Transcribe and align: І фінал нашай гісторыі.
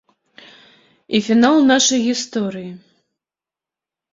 І 1.17 1.21
фінал 1.27 1.61
нашай 1.73 1.99
гісторыі. 2.09 2.71